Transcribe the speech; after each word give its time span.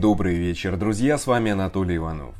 Добрый 0.00 0.36
вечер, 0.36 0.78
друзья, 0.78 1.18
с 1.18 1.26
вами 1.26 1.50
Анатолий 1.50 1.96
Иванов. 1.96 2.34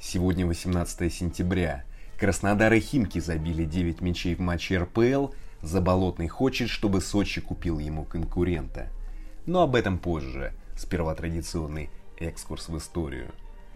Сегодня 0.00 0.44
18 0.46 1.14
сентября. 1.14 1.84
Краснодар 2.18 2.72
и 2.72 2.80
Химки 2.80 3.20
забили 3.20 3.64
9 3.64 4.00
мячей 4.00 4.34
в 4.34 4.40
матче 4.40 4.78
РПЛ. 4.78 5.28
Заболотный 5.62 6.26
хочет, 6.26 6.68
чтобы 6.68 7.00
Сочи 7.00 7.40
купил 7.40 7.78
ему 7.78 8.02
конкурента. 8.02 8.88
Но 9.46 9.62
об 9.62 9.76
этом 9.76 9.98
позже. 9.98 10.54
Сперва 10.76 11.14
традиционный 11.14 11.88
экскурс 12.18 12.68
в 12.68 12.76
историю. 12.78 13.30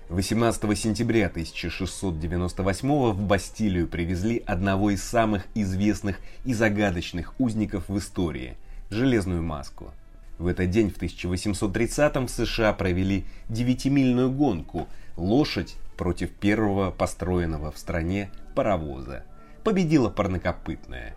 18 0.09 0.77
сентября 0.77 1.29
1698 1.29 3.13
в 3.13 3.21
Бастилию 3.21 3.87
привезли 3.87 4.43
одного 4.47 4.91
из 4.91 5.05
самых 5.05 5.47
известных 5.55 6.19
и 6.45 6.55
загадочных 6.55 7.39
узников 7.39 7.89
в 7.89 7.97
истории– 7.99 8.57
Железную 8.91 9.45
Маску. 9.45 9.93
В 10.39 10.47
этот 10.47 10.71
день 10.71 10.91
в 10.91 10.99
1830-м 10.99 12.29
в 12.29 12.31
США 12.31 12.73
провели 12.73 13.25
девятимильную 13.49 14.31
гонку 14.31 14.89
«Лошадь 15.17 15.77
против 15.97 16.31
первого 16.31 16.93
построенного 16.93 17.73
в 17.73 17.79
стране 17.79 18.31
паровоза». 18.55 19.25
Победила 19.65 20.11
парнокопытная. 20.11 21.17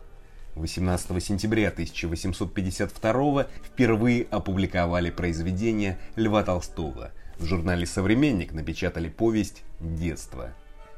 18 0.56 1.24
сентября 1.24 1.70
1852 1.70 3.46
впервые 3.64 4.26
опубликовали 4.32 5.12
произведение 5.12 6.00
Льва 6.16 6.44
Толстого. 6.44 7.12
В 7.38 7.46
журнале 7.46 7.86
«Современник» 7.86 8.54
напечатали 8.54 9.08
повесть 9.08 9.64
«Детство». 9.80 10.56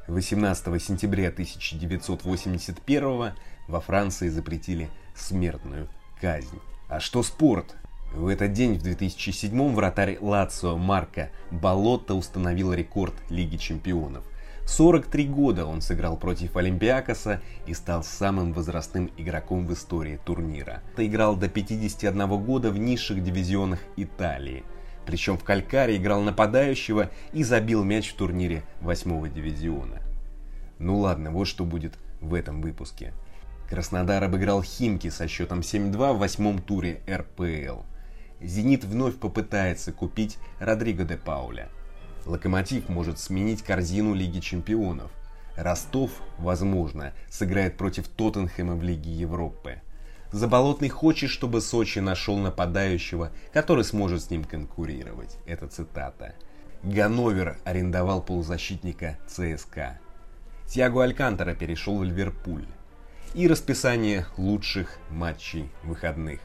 18 0.08 0.82
сентября 0.82 1.28
1981 1.28 3.32
во 3.68 3.80
Франции 3.80 4.28
запретили 4.28 4.90
смертную 5.14 5.88
казнь. 6.20 6.58
А 6.88 7.00
что 7.00 7.22
спорт? 7.22 7.76
В 8.14 8.28
этот 8.28 8.52
день, 8.52 8.78
в 8.78 8.82
2007-м, 8.84 9.74
вратарь 9.74 10.18
Лацио 10.20 10.76
Марко 10.76 11.30
Болотто 11.50 12.14
установил 12.14 12.72
рекорд 12.72 13.14
Лиги 13.28 13.56
Чемпионов. 13.56 14.24
43 14.66 15.26
года 15.26 15.66
он 15.66 15.80
сыграл 15.80 16.16
против 16.16 16.56
Олимпиакоса 16.56 17.42
и 17.66 17.74
стал 17.74 18.04
самым 18.04 18.52
возрастным 18.52 19.10
игроком 19.16 19.66
в 19.66 19.72
истории 19.72 20.20
турнира. 20.24 20.80
Играл 20.96 21.34
до 21.34 21.48
51 21.48 22.28
года 22.44 22.70
в 22.70 22.78
низших 22.78 23.22
дивизионах 23.22 23.80
Италии. 23.96 24.62
Причем 25.06 25.36
в 25.36 25.42
Калькаре 25.42 25.96
играл 25.96 26.22
нападающего 26.22 27.10
и 27.32 27.42
забил 27.42 27.82
мяч 27.82 28.12
в 28.12 28.14
турнире 28.14 28.62
8 28.80 29.32
дивизиона. 29.34 30.00
Ну 30.78 31.00
ладно, 31.00 31.32
вот 31.32 31.46
что 31.46 31.64
будет 31.64 31.94
в 32.20 32.32
этом 32.32 32.62
выпуске. 32.62 33.12
Краснодар 33.68 34.22
обыграл 34.22 34.62
Химки 34.62 35.10
со 35.10 35.26
счетом 35.26 35.60
7-2 35.60 36.12
в 36.12 36.18
восьмом 36.18 36.60
туре 36.60 37.00
РПЛ. 37.10 37.82
«Зенит» 38.40 38.84
вновь 38.84 39.16
попытается 39.16 39.92
купить 39.92 40.38
Родриго 40.58 41.04
де 41.04 41.16
Пауля. 41.16 41.68
«Локомотив» 42.26 42.88
может 42.88 43.18
сменить 43.18 43.62
корзину 43.62 44.14
Лиги 44.14 44.40
Чемпионов. 44.40 45.10
Ростов, 45.56 46.10
возможно, 46.38 47.12
сыграет 47.30 47.76
против 47.76 48.08
Тоттенхэма 48.08 48.74
в 48.74 48.82
Лиге 48.82 49.12
Европы. 49.12 49.80
Заболотный 50.32 50.88
хочет, 50.88 51.30
чтобы 51.30 51.60
Сочи 51.60 52.00
нашел 52.00 52.36
нападающего, 52.38 53.30
который 53.52 53.84
сможет 53.84 54.22
с 54.22 54.30
ним 54.30 54.42
конкурировать. 54.42 55.38
Это 55.46 55.68
цитата. 55.68 56.34
Ганновер 56.82 57.58
арендовал 57.64 58.20
полузащитника 58.20 59.16
ЦСКА. 59.28 60.00
Тиаго 60.66 61.04
Алькантера 61.04 61.54
перешел 61.54 61.98
в 61.98 62.04
Ливерпуль. 62.04 62.66
И 63.34 63.46
расписание 63.46 64.26
лучших 64.36 64.98
матчей 65.08 65.70
выходных. 65.84 66.40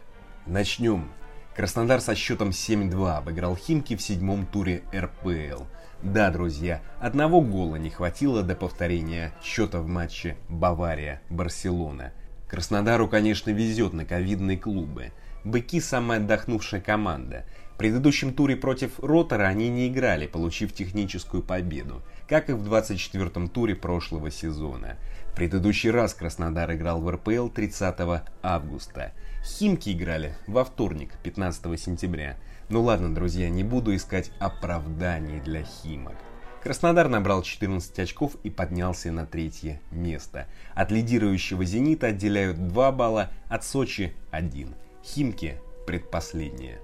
Начнем 0.45 1.11
Краснодар 1.59 1.99
со 1.99 2.15
счетом 2.15 2.51
7-2 2.51 3.17
обыграл 3.17 3.57
Химки 3.57 3.97
в 3.97 4.01
седьмом 4.01 4.45
туре 4.45 4.83
РПЛ. 4.95 5.63
Да, 6.01 6.31
друзья, 6.31 6.81
одного 7.01 7.41
гола 7.41 7.75
не 7.75 7.89
хватило 7.89 8.43
до 8.43 8.55
повторения 8.55 9.33
счета 9.43 9.81
в 9.81 9.87
матче 9.87 10.37
Бавария-Барселона. 10.47 12.13
Краснодару, 12.47 13.09
конечно, 13.09 13.49
везет 13.49 13.91
на 13.91 14.05
ковидные 14.05 14.57
клубы. 14.57 15.11
Быки– 15.43 15.79
самая 15.81 16.19
отдохнувшая 16.19 16.79
команда. 16.79 17.43
В 17.73 17.77
предыдущем 17.77 18.33
туре 18.33 18.55
против 18.55 18.97
Ротора 19.01 19.43
они 19.43 19.67
не 19.67 19.89
играли, 19.89 20.27
получив 20.27 20.71
техническую 20.71 21.43
победу, 21.43 22.01
как 22.29 22.49
и 22.49 22.53
в 22.53 22.73
24-м 22.73 23.49
туре 23.49 23.75
прошлого 23.75 24.31
сезона. 24.31 24.95
Предыдущий 25.39 25.89
раз 25.89 26.13
Краснодар 26.13 26.69
играл 26.73 26.99
в 26.99 27.09
РПЛ 27.09 27.47
30 27.47 27.95
августа– 28.43 29.13
Химки 29.41 29.91
играли 29.91 30.35
во 30.47 30.65
вторник, 30.65 31.13
15 31.23 31.79
сентября. 31.79 32.35
Ну 32.67 32.81
ладно, 32.81 33.15
друзья, 33.15 33.49
не 33.49 33.63
буду 33.63 33.95
искать 33.95 34.31
оправданий 34.39 35.39
для 35.39 35.63
Химок. 35.63 36.17
Краснодар 36.61 37.07
набрал 37.07 37.41
14 37.41 37.99
очков 37.99 38.35
и 38.43 38.49
поднялся 38.49 39.13
на 39.13 39.25
третье 39.25 39.79
место. 39.91 40.45
От 40.75 40.91
лидирующего 40.91 41.63
«Зенита» 41.63 42.07
отделяют 42.07 42.67
2 42.67 42.91
балла, 42.91 43.29
от 43.47 43.63
Сочи– 43.63 44.13
1. 44.31 44.75
Химки– 45.05 45.55
предпоследние. 45.87 46.79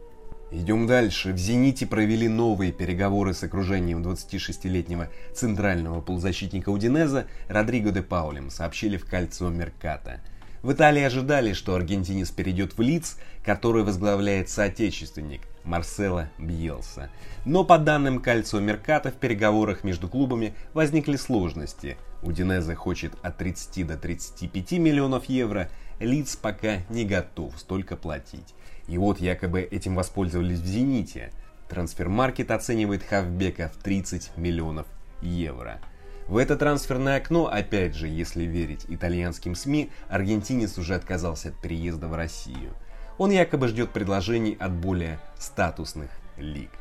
Идем 0.51 0.87
дальше. 0.87 1.33
В 1.33 1.37
«Зените» 1.37 1.87
провели 1.87 2.27
новые 2.27 2.71
переговоры 2.71 3.33
с 3.33 3.43
окружением 3.43 4.03
26-летнего 4.03 5.09
центрального 5.33 6.01
полузащитника 6.01 6.69
Удинеза 6.69 7.27
Родриго 7.47 7.91
де 7.91 8.01
Паулем, 8.01 8.49
сообщили 8.49 8.97
в 8.97 9.05
кольцо 9.05 9.49
Мерката– 9.49 10.21
в 10.65 10.73
Италии 10.73 11.03
ожидали, 11.03 11.53
что 11.53 11.75
аргентинец 11.75 12.31
перейдет 12.31 12.75
в 12.75 12.81
лиц, 12.81 13.19
который 13.43 13.83
возглавляет 13.83 14.49
соотечественник 14.49 15.41
Марсело 15.63 16.31
Бьелса. 16.39 17.11
Но 17.45 17.63
по 17.63 17.77
данным 17.77 18.19
Кальцо 18.19 18.59
Мерката 18.59 19.11
в 19.11 19.13
переговорах 19.13 19.83
между 19.83 20.09
клубами 20.09 20.55
возникли 20.73 21.17
сложности. 21.17 21.97
Удинезе 22.23 22.73
хочет 22.73 23.13
от 23.21 23.37
30 23.37 23.85
до 23.85 23.95
35 23.95 24.71
миллионов 24.79 25.25
евро, 25.25 25.69
Лиц 25.99 26.35
пока 26.35 26.77
не 26.89 27.05
готов 27.05 27.53
столько 27.59 27.95
платить. 27.95 28.55
И 28.87 28.97
вот 28.97 29.19
якобы 29.19 29.61
этим 29.61 29.95
воспользовались 29.95 30.59
в 30.59 30.65
«Зените». 30.65 31.31
Трансфермаркет 31.69 32.51
оценивает 32.51 33.03
Хавбека 33.03 33.71
в 33.73 33.81
30 33.81 34.37
миллионов 34.37 34.85
евро. 35.21 35.79
В 36.27 36.37
это 36.37 36.57
трансферное 36.57 37.17
окно, 37.17 37.47
опять 37.47 37.95
же, 37.95 38.07
если 38.07 38.43
верить 38.43 38.85
итальянским 38.87 39.55
СМИ, 39.55 39.91
аргентинец 40.09 40.77
уже 40.77 40.95
отказался 40.95 41.49
от 41.49 41.61
переезда 41.61 42.07
в 42.07 42.15
Россию. 42.15 42.73
Он 43.17 43.31
якобы 43.31 43.67
ждет 43.67 43.91
предложений 43.91 44.57
от 44.59 44.71
более 44.73 45.19
статусных 45.37 46.09
лиг. 46.37 46.71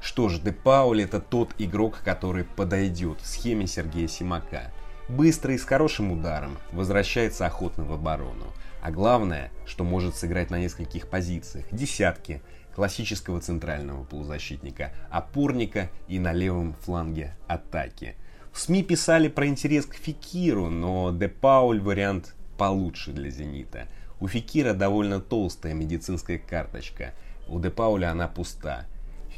Что 0.00 0.28
ж, 0.28 0.40
Де 0.40 0.52
Пауль 0.52 1.02
это 1.02 1.20
тот 1.20 1.54
игрок, 1.58 2.00
который 2.04 2.44
подойдет 2.44 3.20
схеме 3.22 3.66
Сергея 3.66 4.08
Симака. 4.08 4.72
Быстрый, 5.16 5.58
с 5.58 5.64
хорошим 5.64 6.12
ударом, 6.12 6.58
возвращается 6.72 7.46
охотно 7.46 7.84
в 7.84 7.92
оборону. 7.92 8.46
А 8.82 8.90
главное, 8.90 9.50
что 9.66 9.84
может 9.84 10.16
сыграть 10.16 10.50
на 10.50 10.58
нескольких 10.58 11.08
позициях. 11.08 11.66
Десятки, 11.70 12.40
классического 12.74 13.40
центрального 13.40 14.04
полузащитника, 14.04 14.92
опорника 15.10 15.90
и 16.08 16.18
на 16.18 16.32
левом 16.32 16.74
фланге 16.82 17.34
атаки– 17.46 18.16
в 18.52 18.58
СМИ 18.58 18.82
писали 18.82 19.28
про 19.28 19.46
интерес 19.46 19.86
к 19.86 19.94
Фикиру, 19.94 20.70
но 20.70 21.12
Де 21.12 21.28
Пауль 21.28 21.80
вариант 21.80 22.34
получше 22.58 23.12
для 23.12 23.30
«Зенита». 23.30 23.86
У 24.18 24.28
Фикира 24.28 24.74
довольно 24.74 25.20
толстая 25.20 25.72
медицинская 25.72 26.38
карточка, 26.38 27.14
у 27.48 27.58
Де 27.58 27.70
Пауля 27.70 28.10
она 28.10 28.28
пуста. 28.28 28.86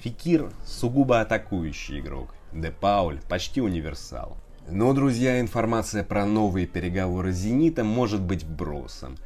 Фикир 0.01 0.51
сугубо 0.65 1.21
атакующий 1.21 2.01
игрок, 2.01 2.35
Де 2.53 2.71
Пауль 2.73 3.21
почти 3.29 3.61
универсал. 3.61 4.37
Но, 4.69 4.93
друзья, 4.93 5.41
информация 5.41 6.05
про 6.05 6.25
новые 6.25 6.67
переговоры 6.67 7.33
с 7.33 7.37
«Зенитом» 7.37 7.87
может 7.89 8.23
быть 8.23 8.45
вбросом. 8.45 9.17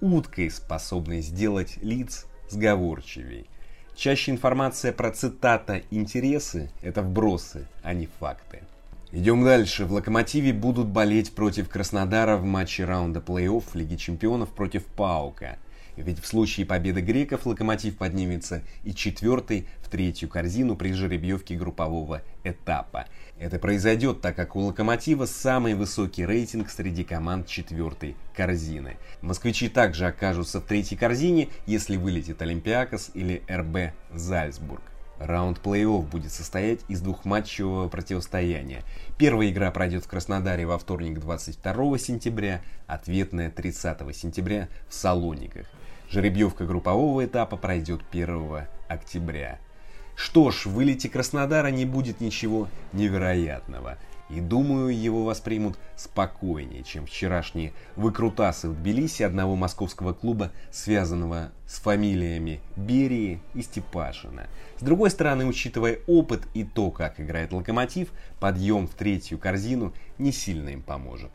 Уткой, 0.00 0.50
способной 0.50 1.22
сделать 1.22 1.78
лиц 1.82 2.26
сговорчивей. 2.48 3.48
Чаще 3.94 4.30
информация 4.32 4.92
про 4.92 5.10
цитата 5.10 5.82
«интересы»— 5.90 6.70
это 6.82 7.02
вбросы, 7.02 7.66
а 7.82 7.94
не 7.94 8.06
факты. 8.06 8.62
Идем 9.12 9.44
дальше. 9.44 9.84
В 9.84 9.92
«Локомотиве» 9.92 10.52
будут 10.52 10.88
болеть 10.88 11.34
против 11.34 11.68
Краснодара 11.68 12.36
в 12.36 12.44
матче 12.44 12.84
раунда 12.84 13.20
плей-офф 13.20 13.64
Лиги 13.74 13.96
Чемпионов 13.96 14.50
против 14.50 14.86
Паука. 14.86 15.58
Ведь 15.96 16.20
в 16.20 16.26
случае 16.26 16.66
победы 16.66 17.00
греков 17.00 17.46
«Локомотив» 17.46 17.98
поднимется 17.98 18.62
и 18.82 18.94
четвертый 18.94 19.66
в 19.82 19.88
третью 19.88 20.28
корзину 20.28 20.76
при 20.76 20.92
жеребьевке 20.92 21.54
группового 21.56 22.22
этапа. 22.44 23.06
Это 23.38 23.58
произойдет, 23.58 24.20
так 24.20 24.36
как 24.36 24.56
у 24.56 24.60
«Локомотива» 24.60 25.26
самый 25.26 25.74
высокий 25.74 26.24
рейтинг 26.24 26.70
среди 26.70 27.04
команд 27.04 27.46
четвертой 27.46 28.16
корзины. 28.34 28.96
Москвичи 29.20 29.68
также 29.68 30.06
окажутся 30.06 30.60
в 30.60 30.64
третьей 30.64 30.96
корзине, 30.96 31.48
если 31.66 31.96
вылетит 31.96 32.40
Олимпиакос 32.40 33.10
или 33.14 33.42
РБ 33.50 33.94
Зальцбург. 34.14 34.91
Раунд 35.26 35.58
плей-офф 35.62 36.02
будет 36.02 36.32
состоять 36.32 36.80
из 36.88 37.00
двухматчевого 37.00 37.88
противостояния. 37.88 38.82
Первая 39.18 39.50
игра 39.50 39.70
пройдет 39.70 40.04
в 40.04 40.08
Краснодаре 40.08 40.66
во 40.66 40.78
вторник 40.78 41.20
22 41.20 41.98
сентября, 41.98 42.62
ответная 42.86 43.50
30 43.50 44.16
сентября 44.16 44.68
в 44.88 44.94
Салониках. 44.94 45.66
Жеребьевка 46.10 46.66
группового 46.66 47.24
этапа 47.24 47.56
пройдет 47.56 48.02
1 48.10 48.66
октября. 48.88 49.58
Что 50.14 50.50
ж, 50.50 50.66
в 50.66 50.72
вылете 50.72 51.08
Краснодара 51.08 51.68
не 51.68 51.86
будет 51.86 52.20
ничего 52.20 52.68
невероятного. 52.92 53.98
И 54.32 54.40
думаю, 54.40 54.88
его 54.88 55.24
воспримут 55.24 55.78
спокойнее, 55.94 56.84
чем 56.84 57.04
вчерашние 57.04 57.74
выкрутасы 57.96 58.70
в 58.70 58.74
Тбилиси 58.74 59.22
одного 59.22 59.56
московского 59.56 60.14
клуба, 60.14 60.50
связанного 60.70 61.52
с 61.66 61.78
фамилиями 61.78 62.60
Берии 62.74 63.42
и 63.52 63.60
Степашина. 63.60 64.46
С 64.78 64.82
другой 64.82 65.10
стороны, 65.10 65.44
учитывая 65.44 65.98
опыт 66.06 66.44
и 66.54 66.64
то, 66.64 66.90
как 66.90 67.20
играет 67.20 67.52
Локомотив, 67.52 68.08
подъем 68.40 68.88
в 68.88 68.94
третью 68.94 69.38
корзину 69.38 69.92
не 70.16 70.32
сильно 70.32 70.70
им 70.70 70.80
поможет. 70.80 71.30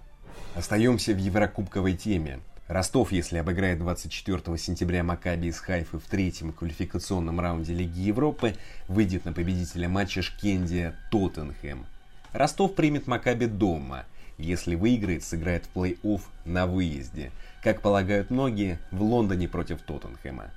Остаемся 0.55 1.13
в 1.13 1.17
еврокубковой 1.17 1.95
теме. 1.95 2.39
Ростов, 2.67 3.11
если 3.11 3.37
обыграет 3.37 3.77
24 3.77 4.57
сентября 4.57 5.03
Макаби 5.03 5.47
из 5.47 5.59
Хайфы 5.59 5.99
в 5.99 6.05
третьем 6.05 6.51
квалификационном 6.51 7.39
раунде 7.39 7.73
Лиги 7.73 7.99
Европы, 7.99 8.55
выйдет 8.87 9.23
на 9.25 9.33
победителя 9.33 9.87
матча 9.87 10.23
Шкендия 10.23 10.95
Тоттенхэм. 11.11 11.85
Ростов 12.33 12.75
примет 12.75 13.07
Макаби 13.07 13.45
дома. 13.45 14.05
Если 14.37 14.75
выиграет, 14.75 15.23
сыграет 15.23 15.65
в 15.65 15.77
плей-офф 15.77 16.21
на 16.45 16.67
выезде. 16.67 17.31
Как 17.63 17.81
полагают 17.81 18.29
многие, 18.29 18.79
в 18.91 19.01
Лондоне 19.01 19.47
против 19.47 19.81
Тоттенхэма. 19.81 20.51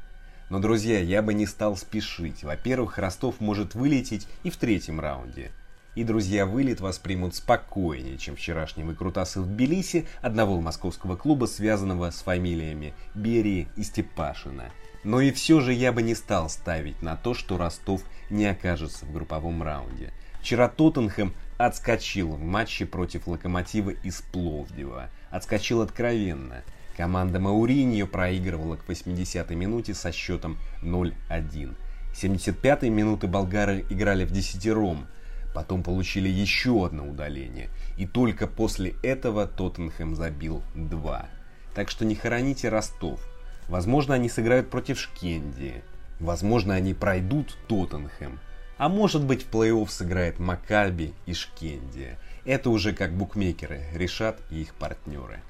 Но, 0.50 0.58
друзья, 0.58 1.00
я 1.00 1.22
бы 1.22 1.32
не 1.32 1.46
стал 1.46 1.76
спешить. 1.76 2.42
Во-первых, 2.42 2.98
Ростов 2.98 3.40
может 3.40 3.74
вылететь 3.74 4.26
и 4.42 4.50
в 4.50 4.56
третьем 4.56 5.00
раунде 5.00 5.50
и 5.94 6.04
друзья 6.04 6.46
вылет 6.46 6.80
воспримут 6.80 7.34
спокойнее, 7.34 8.18
чем 8.18 8.36
вчерашний 8.36 8.84
выкрутасы 8.84 9.40
в 9.40 9.46
Тбилиси 9.46 10.06
одного 10.22 10.60
московского 10.60 11.16
клуба, 11.16 11.46
связанного 11.46 12.10
с 12.10 12.22
фамилиями 12.22 12.94
Берии 13.14 13.68
и 13.76 13.82
Степашина. 13.82 14.70
Но 15.02 15.20
и 15.20 15.32
все 15.32 15.60
же 15.60 15.72
я 15.72 15.92
бы 15.92 16.02
не 16.02 16.14
стал 16.14 16.48
ставить 16.48 17.02
на 17.02 17.16
то, 17.16 17.34
что 17.34 17.56
Ростов 17.56 18.02
не 18.28 18.46
окажется 18.46 19.06
в 19.06 19.12
групповом 19.12 19.62
раунде. 19.62 20.12
Вчера 20.40 20.68
Тоттенхэм 20.68 21.34
отскочил 21.58 22.30
в 22.32 22.40
матче 22.40 22.86
против 22.86 23.26
Локомотива 23.26 23.90
из 23.90 24.22
Пловдива. 24.32 25.10
Отскочил 25.30 25.82
откровенно. 25.82 26.62
Команда 26.96 27.40
Мауриньо 27.40 28.06
проигрывала 28.06 28.76
к 28.76 28.88
80-й 28.88 29.54
минуте 29.54 29.94
со 29.94 30.12
счетом 30.12 30.58
0-1. 30.82 31.74
75-й 32.14 32.88
минуты 32.88 33.26
болгары 33.26 33.84
играли 33.88 34.24
в 34.24 34.32
десятером– 34.32 35.06
Потом 35.52 35.82
получили 35.82 36.28
еще 36.28 36.86
одно 36.86 37.08
удаление. 37.08 37.68
И 37.96 38.06
только 38.06 38.46
после 38.46 38.94
этого 39.02 39.46
Тоттенхэм 39.46 40.14
забил 40.14 40.62
два. 40.74 41.28
Так 41.74 41.90
что 41.90 42.04
не 42.04 42.14
хороните 42.14 42.68
Ростов. 42.68 43.20
Возможно, 43.68 44.14
они 44.14 44.28
сыграют 44.28 44.70
против 44.70 44.98
Шкенди. 44.98 45.82
Возможно, 46.18 46.74
они 46.74 46.94
пройдут 46.94 47.56
Тоттенхэм. 47.68 48.38
А 48.80 48.88
может 48.88 49.22
быть, 49.26 49.44
в 49.44 49.50
плей-офф 49.50 49.90
сыграет 49.90 50.38
Макаби 50.38 51.12
и 51.26 51.34
Шкенди. 51.34 52.16
Это 52.46 52.70
уже 52.70 52.94
как 52.94 53.12
букмекеры 53.12 53.84
решат 53.92 54.40
и 54.50 54.62
их 54.62 54.72
партнеры. 54.72 55.42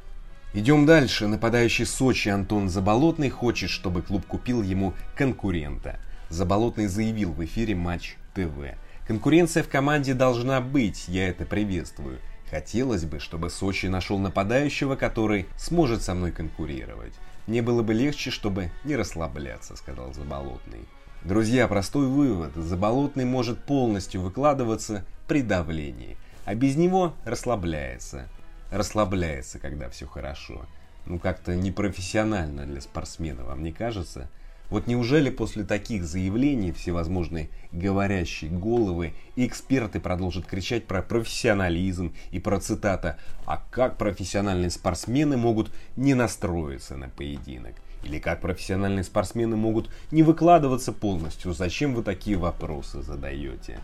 Идем 0.53 0.85
дальше. 0.85 1.29
Нападающий 1.29 1.87
Сочи 1.87 2.29
Антон 2.29 2.69
Заболотный 2.69 3.31
хочет, 3.31 3.71
чтобы 3.71 4.03
клуб 4.03 4.27
купил 4.27 4.63
ему 4.63 4.95
конкурента. 5.15 6.01
Заболотный 6.29 6.89
заявил 6.89 7.31
в 7.31 7.45
эфире 7.45 7.77
Матч 7.77 8.17
ТВ. 8.35 8.75
Конкуренция 9.07 9.63
в 9.63 9.69
команде 9.69 10.15
должна 10.15 10.61
быть, 10.61 11.05
я 11.07 11.29
это 11.29 11.47
приветствую. 11.47 12.19
Хотелось 12.51 13.05
бы, 13.05 13.21
чтобы 13.21 13.49
Сочи 13.49 13.87
нашел 13.87 14.19
нападающего, 14.19 14.97
который 14.97 15.47
сможет 15.57 16.03
со 16.03 16.15
мной 16.15 16.33
конкурировать. 16.33 17.15
Мне 17.47 17.63
было 17.63 17.85
бы 17.85 17.95
легче, 17.95 18.33
чтобы 18.33 18.73
не 18.83 18.97
расслабляться, 18.97 19.77
сказал 19.77 20.13
Заболотный. 20.15 20.89
Друзья, 21.23 21.69
простой 21.69 22.07
вывод. 22.07 22.55
Заболотный 22.55 23.27
может 23.27 23.59
полностью 23.59 24.23
выкладываться 24.23 25.05
при 25.29 25.43
давлении, 25.43 26.17
а 26.47 26.55
без 26.55 26.77
него 26.77 27.13
расслабляется. 27.27 28.27
Расслабляется, 28.71 29.59
когда 29.59 29.91
все 29.91 30.07
хорошо. 30.07 30.65
Ну 31.05 31.19
как-то 31.19 31.55
непрофессионально 31.55 32.65
для 32.65 32.81
спортсмена, 32.81 33.45
вам 33.45 33.63
не 33.63 33.71
кажется? 33.71 34.31
Вот 34.71 34.87
неужели 34.87 35.29
после 35.29 35.65
таких 35.65 36.05
заявлений 36.05 36.73
всевозможные 36.73 37.51
говорящие 37.71 38.51
головы 38.51 39.13
и 39.37 39.47
эксперты 39.47 40.01
продолжат 40.01 40.47
кричать 40.47 40.87
про 40.87 41.03
профессионализм 41.03 42.15
и 42.31 42.39
про 42.39 42.61
цитата 42.61 43.19
«А 43.45 43.63
как 43.71 43.99
профессиональные 43.99 44.71
спортсмены 44.71 45.37
могут 45.37 45.71
не 45.97 46.15
настроиться 46.15 46.97
на 46.97 47.11
поединок?» 47.11 47.75
Или 48.03 48.19
как 48.19 48.41
профессиональные 48.41 49.05
спортсмены 49.05 49.57
могут 49.57 49.91
не 50.11 50.23
выкладываться 50.23 50.93
полностью? 50.93 51.53
Зачем 51.53 51.95
вы 51.95 52.03
такие 52.03 52.37
вопросы 52.37 53.03
задаете? 53.03 53.81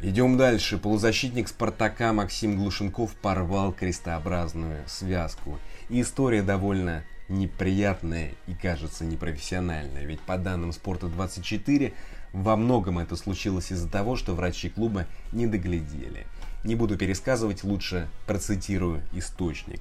Идем 0.00 0.36
дальше. 0.36 0.78
Полузащитник 0.78 1.48
Спартака 1.48 2.12
Максим 2.12 2.56
Глушенков 2.56 3.14
порвал 3.16 3.72
крестообразную 3.72 4.84
связку. 4.86 5.58
И 5.88 6.00
история 6.02 6.42
довольно 6.42 7.02
неприятное 7.28 8.34
и 8.46 8.54
кажется 8.54 9.04
непрофессиональное. 9.04 10.04
Ведь 10.04 10.20
по 10.20 10.38
данным 10.38 10.70
Спорта24, 10.70 11.92
во 12.32 12.56
многом 12.56 13.00
это 13.00 13.16
случилось 13.16 13.72
из-за 13.72 13.88
того, 13.88 14.14
что 14.14 14.34
врачи 14.34 14.68
клуба 14.68 15.06
не 15.32 15.46
доглядели. 15.46 16.26
Не 16.62 16.74
буду 16.74 16.96
пересказывать, 16.96 17.64
лучше 17.64 18.08
процитирую 18.26 19.02
источник. 19.12 19.80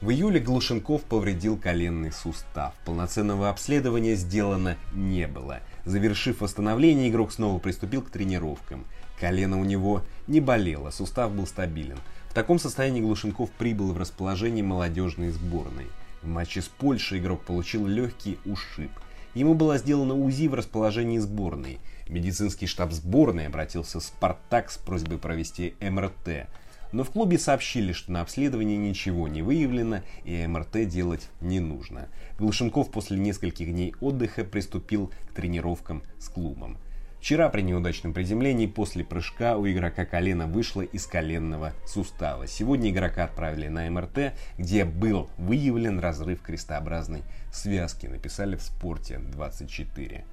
В 0.00 0.08
июле 0.08 0.40
Глушенков 0.40 1.02
повредил 1.02 1.58
коленный 1.58 2.10
сустав. 2.10 2.72
Полноценного 2.86 3.50
обследования 3.50 4.14
сделано 4.14 4.78
не 4.94 5.26
было. 5.26 5.60
Завершив 5.84 6.40
восстановление, 6.40 7.10
игрок 7.10 7.32
снова 7.32 7.58
приступил 7.58 8.00
к 8.00 8.08
тренировкам. 8.08 8.86
Колено 9.20 9.60
у 9.60 9.64
него 9.64 10.02
не 10.26 10.40
болело, 10.40 10.88
сустав 10.88 11.34
был 11.34 11.46
стабилен. 11.46 11.98
В 12.30 12.32
таком 12.32 12.58
состоянии 12.58 13.02
Глушенков 13.02 13.50
прибыл 13.50 13.92
в 13.92 13.98
расположение 13.98 14.64
молодежной 14.64 15.28
сборной. 15.32 15.88
В 16.22 16.28
матче 16.28 16.62
с 16.62 16.68
Польшей 16.68 17.18
игрок 17.18 17.42
получил 17.42 17.86
легкий 17.86 18.38
ушиб. 18.46 18.90
Ему 19.34 19.52
была 19.52 19.76
сделана 19.76 20.14
УЗИ 20.14 20.48
в 20.48 20.54
расположении 20.54 21.18
сборной. 21.18 21.78
Медицинский 22.08 22.66
штаб 22.66 22.92
сборной 22.92 23.48
обратился 23.48 24.00
в 24.00 24.02
«Спартак» 24.02 24.70
с 24.70 24.78
просьбой 24.78 25.18
провести 25.18 25.74
МРТ. 25.78 26.48
Но 26.92 27.04
в 27.04 27.10
клубе 27.10 27.38
сообщили, 27.38 27.92
что 27.92 28.12
на 28.12 28.20
обследовании 28.20 28.76
ничего 28.76 29.28
не 29.28 29.42
выявлено 29.42 30.00
и 30.24 30.46
МРТ 30.46 30.88
делать 30.88 31.28
не 31.40 31.60
нужно. 31.60 32.08
Глушенков 32.38 32.90
после 32.90 33.18
нескольких 33.18 33.72
дней 33.72 33.94
отдыха 34.00 34.44
приступил 34.44 35.12
к 35.28 35.34
тренировкам 35.34 36.02
с 36.18 36.28
клубом. 36.28 36.78
Вчера 37.20 37.50
при 37.50 37.60
неудачном 37.60 38.14
приземлении 38.14 38.66
после 38.66 39.04
прыжка 39.04 39.58
у 39.58 39.68
игрока 39.68 40.06
колено 40.06 40.46
вышло 40.46 40.80
из 40.80 41.04
коленного 41.06 41.74
сустава. 41.86 42.46
Сегодня 42.46 42.90
игрока 42.90 43.24
отправили 43.24 43.68
на 43.68 43.90
МРТ, 43.90 44.32
где 44.56 44.86
был 44.86 45.28
выявлен 45.36 46.00
разрыв 46.00 46.40
крестообразной 46.40 47.22
связки, 47.52 48.06
написали 48.06 48.56
в 48.56 48.62
спорте 48.62 49.18
24. 49.18 50.24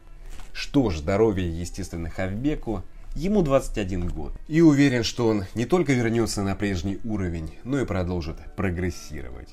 Что 0.53 0.89
ж, 0.89 0.99
здоровье, 0.99 1.47
естественно, 1.59 2.09
Хавбеку. 2.09 2.83
Ему 3.17 3.41
21 3.41 4.09
год. 4.09 4.31
И 4.47 4.61
уверен, 4.61 5.03
что 5.03 5.27
он 5.27 5.45
не 5.55 5.65
только 5.65 5.93
вернется 5.93 6.43
на 6.43 6.53
прежний 6.53 6.99
уровень, 7.03 7.55
но 7.63 7.79
и 7.79 7.85
продолжит 7.85 8.37
прогрессировать. 8.55 9.49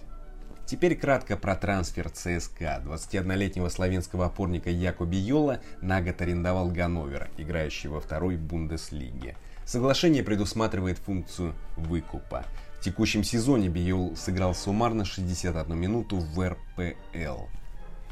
Теперь 0.67 0.95
кратко 0.95 1.39
про 1.39 1.57
трансфер 1.57 2.11
ЦСКА. 2.11 2.83
21-летнего 2.85 3.71
славянского 3.71 4.27
опорника 4.27 4.69
Яко 4.69 5.07
Биола 5.07 5.61
на 5.81 6.03
год 6.03 6.21
арендовал 6.21 6.69
Ганновер, 6.69 7.31
играющий 7.39 7.89
во 7.89 8.03
второй 8.03 8.37
Бундеслиге. 8.37 9.35
Соглашение 9.65 10.23
предусматривает 10.23 10.99
функцию 10.99 11.55
выкупа. 11.79 12.45
В 12.79 12.85
текущем 12.85 13.25
сезоне 13.25 13.71
Биол 13.71 14.15
сыграл 14.15 14.55
суммарно 14.55 15.07
61 15.07 15.75
минуту 15.75 16.17
в 16.19 16.47
РПЛ. 16.47 17.47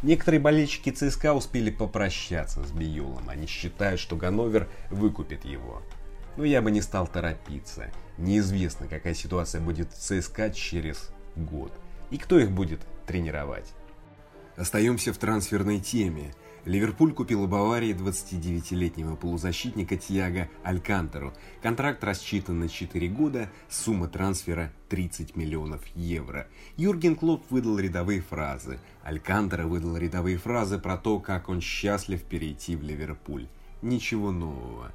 Некоторые 0.03 0.41
болельщики 0.41 0.91
ЦСКА 0.91 1.33
успели 1.33 1.71
попрощаться 1.71 2.65
с 2.65 2.73
Биолом. 2.73 3.29
Они 3.29 3.47
считают, 3.47 4.01
что 4.01 4.17
Ганновер 4.17 4.69
выкупит 4.91 5.45
его. 5.45 5.83
Но 6.37 6.45
я 6.45 6.61
бы 6.61 6.71
не 6.73 6.81
стал 6.81 7.07
торопиться. 7.07 7.93
Неизвестно, 8.19 8.89
какая 8.89 9.15
ситуация 9.15 9.61
будет 9.61 9.93
в 9.93 9.97
ЦСКА 9.97 10.51
через 10.51 11.11
год 11.37 11.73
и 12.11 12.19
кто 12.19 12.39
их 12.39 12.51
будет 12.51 12.81
тренировать. 13.07 13.73
Остаемся 14.57 15.13
в 15.13 15.19
трансферной 15.19 15.81
теме. 15.81 16.35
Ливерпуль 16.65 17.13
купил 17.13 17.43
у 17.43 17.49
Баварии 17.49 17.93
29-летнего 17.93 19.17
полузащитника 19.17 19.97
Тиаго 19.97 20.49
Алькантеру. 20.63 21.33
Контракт 21.61 22.05
рассчитан 22.05 22.61
на 22.61 22.69
4 22.69 23.09
года, 23.09 23.51
сумма 23.69 24.07
трансфера 24.07 24.73
30 24.89 25.35
миллионов 25.35 25.85
евро. 25.97 26.47
Юрген 26.77 27.17
Клоп 27.17 27.45
выдал 27.51 27.79
рядовые 27.81 28.21
фразы. 28.21 28.79
Алькантера 29.03 29.67
выдал 29.67 29.97
рядовые 29.97 30.39
фразы 30.39 30.79
про 30.79 30.97
то, 30.97 31.19
как 31.19 31.49
он 31.49 31.61
счастлив 31.61 32.23
перейти 32.23 32.77
в 32.77 32.83
Ливерпуль. 32.83 33.49
Ничего 33.83 34.31
нового. 34.31 34.93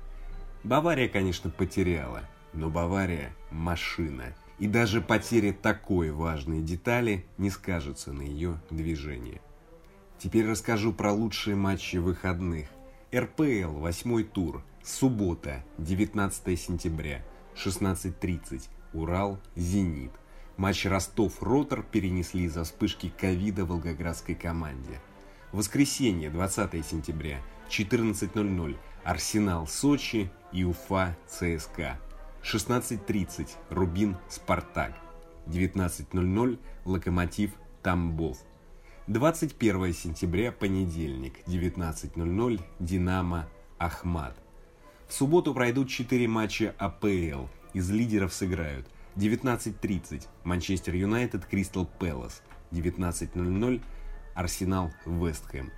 Бавария, 0.64 1.10
конечно, 1.10 1.50
потеряла, 1.50 2.22
но 2.54 2.70
Бавария– 2.70 3.34
машина– 3.52 4.34
и 4.60 4.68
даже 4.68 5.02
потеря 5.02 5.54
такой 5.54 6.12
важной 6.12 6.62
детали 6.62 7.26
не 7.38 7.50
скажется 7.50 8.12
на 8.12 8.24
ее 8.24 8.60
движении. 8.72 9.42
Теперь 10.20 10.48
расскажу 10.48 10.94
про 10.94 11.12
лучшие 11.12 11.56
матчи 11.56 11.98
выходных. 11.98 12.68
РПЛ, 13.16 13.80
восьмой 13.80 14.24
тур, 14.24 14.64
суббота, 14.84 15.64
19 15.78 16.60
сентября, 16.60 17.24
16.30, 17.56 18.68
Урал, 18.94 19.40
Зенит. 19.56 20.12
Матч 20.58 20.88
Ростов-Ротор 20.88 21.84
перенесли 21.84 22.46
из-за 22.46 22.64
вспышки 22.64 23.14
ковида 23.16 23.64
в 23.64 23.70
волгоградской 23.70 24.34
команде. 24.34 25.00
Воскресенье, 25.52 26.32
20 26.32 26.86
сентября, 26.86 27.40
14.00, 27.70 28.76
Арсенал, 29.04 29.68
Сочи 29.68 30.32
и 30.52 30.64
Уфа, 30.64 31.16
ЦСКА. 31.28 32.00
16.30, 32.44 33.50
Рубин, 33.70 34.18
Спартак. 34.30 34.94
19.00, 35.46 36.60
Локомотив, 36.86 37.52
Тамбов. 37.84 38.38
21 39.08 39.94
сентября, 39.94 40.52
понедельник, 40.52 41.36
19.00, 41.48 42.60
Динамо, 42.82 43.48
Ахмат. 43.78 44.36
В 45.08 45.14
субботу 45.14 45.54
пройдут 45.54 45.88
4 45.88 46.28
матча 46.28 46.76
АПЛ. 46.78 47.46
Из 47.74 47.90
лидеров 47.90 48.34
сыграют 48.34 48.86
19.30 49.16 50.28
Манчестер 50.44 50.94
Юнайтед, 50.96 51.46
Кристал 51.46 51.86
Пэлас. 51.86 52.42
19.00 52.72 53.82
Арсенал, 54.36 54.92
Вестхэм. 55.06 55.72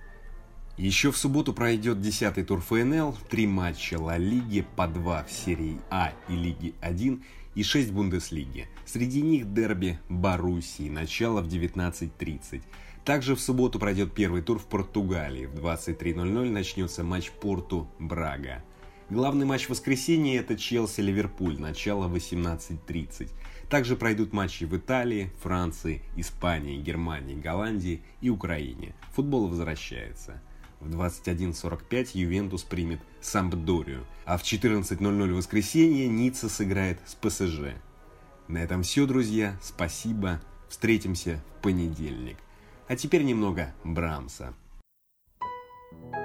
Еще 0.76 1.12
в 1.12 1.16
субботу 1.16 1.52
пройдет 1.52 1.98
10-й 1.98 2.42
тур 2.42 2.60
ФНЛ, 2.60 3.16
три 3.28 3.46
матча 3.46 4.00
Ла 4.00 4.16
Лиги 4.16 4.66
по 4.74 4.88
два 4.88 5.22
в 5.22 5.30
серии 5.30 5.78
А 5.88 6.12
и 6.28 6.34
Лиги 6.34 6.74
1 6.80 7.22
и 7.54 7.62
6 7.62 7.92
Бундеслиги. 7.92 8.66
Среди 8.86 9.22
них 9.22 9.52
дерби 9.52 10.00
Боруссии, 10.08 10.88
начало 10.88 11.42
в 11.42 11.46
19.30. 11.46 12.62
Также 13.10 13.34
в 13.34 13.40
субботу 13.40 13.80
пройдет 13.80 14.14
первый 14.14 14.40
тур 14.40 14.60
в 14.60 14.66
Португалии. 14.66 15.46
В 15.46 15.56
23.00 15.56 16.48
начнется 16.48 17.02
матч 17.02 17.32
Порту-Брага. 17.32 18.62
Главный 19.08 19.44
матч 19.44 19.66
в 19.66 19.70
воскресенье 19.70 20.38
это 20.38 20.54
Челси-Ливерпуль, 20.54 21.58
начало 21.58 22.08
18.30. 22.08 23.28
Также 23.68 23.96
пройдут 23.96 24.32
матчи 24.32 24.62
в 24.62 24.76
Италии, 24.76 25.32
Франции, 25.42 26.02
Испании, 26.14 26.80
Германии, 26.80 27.34
Голландии 27.34 28.00
и 28.20 28.30
Украине. 28.30 28.94
Футбол 29.12 29.48
возвращается. 29.48 30.40
В 30.78 30.88
21.45 30.88 32.10
Ювентус 32.12 32.62
примет 32.62 33.00
Сампдорию, 33.20 34.06
а 34.24 34.38
в 34.38 34.44
14.00 34.44 35.34
воскресенье 35.34 36.06
Ницца 36.06 36.48
сыграет 36.48 37.00
с 37.06 37.16
ПСЖ. 37.16 37.74
На 38.46 38.58
этом 38.58 38.84
все, 38.84 39.04
друзья. 39.04 39.58
Спасибо. 39.60 40.40
Встретимся 40.68 41.42
в 41.58 41.62
понедельник. 41.62 42.36
А 42.90 42.96
теперь 42.96 43.22
немного 43.22 43.72
Брамса. 43.84 44.52
thank 45.92 46.16
you 46.16 46.19